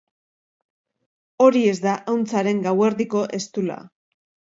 Hori 1.45 1.61
ez 1.71 1.75
da 1.83 1.93
ahuntzaren 1.97 2.63
gauerdiko 2.69 3.21
eztula. 3.41 3.79